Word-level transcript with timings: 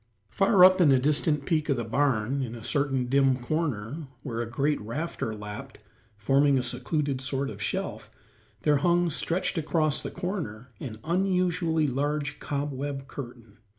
Far 0.31 0.65
up 0.65 0.81
in 0.81 0.91
a 0.91 0.97
distant 0.97 1.45
peak 1.45 1.69
of 1.69 1.77
the 1.77 1.83
barn, 1.83 2.41
in 2.41 2.55
a 2.55 2.63
certain 2.63 3.05
dim 3.05 3.37
corner, 3.37 4.07
where 4.23 4.41
a 4.41 4.49
great 4.49 4.81
rafter 4.81 5.35
lapped, 5.35 5.77
forming 6.17 6.57
a 6.57 6.63
secluded 6.63 7.21
sort 7.21 7.51
of 7.51 7.61
shelf, 7.61 8.09
there 8.61 8.77
hung, 8.77 9.11
stretched 9.11 9.59
across 9.59 10.01
the 10.01 10.09
corner, 10.09 10.71
an 10.79 10.97
unusually 11.03 11.85
large 11.85 12.39
cobweb 12.39 13.07
curtain. 13.07 13.59